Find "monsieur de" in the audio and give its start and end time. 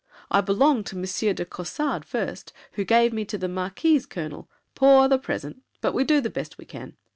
0.97-1.45